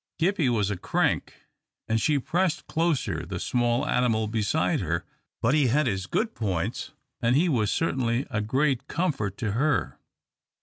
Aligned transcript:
Gippie 0.19 0.49
was 0.49 0.71
a 0.71 0.77
crank, 0.77 1.41
and 1.87 2.01
she 2.01 2.17
pressed 2.17 2.65
closer 2.65 3.23
the 3.23 3.39
small 3.39 3.85
animal 3.85 4.27
beside 4.27 4.79
her, 4.79 5.05
but 5.43 5.53
he 5.53 5.67
had 5.67 5.85
his 5.85 6.07
good 6.07 6.33
points, 6.33 6.93
and 7.21 7.35
he 7.35 7.47
was 7.47 7.71
certainly 7.71 8.25
a 8.31 8.41
great 8.41 8.87
comfort 8.87 9.37
to 9.37 9.51
her. 9.51 9.99